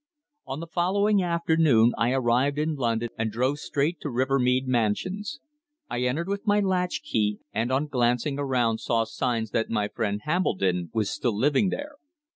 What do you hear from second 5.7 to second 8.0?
I entered with my latchkey, and on